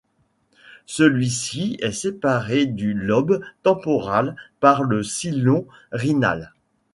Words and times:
Celui-ci 0.87 1.77
est 1.79 1.91
séparé 1.91 2.65
du 2.65 2.95
lobe 2.95 3.43
temporal 3.61 4.35
par 4.59 4.81
le 4.81 5.03
sillon 5.03 5.67
rhinal. 5.91 6.53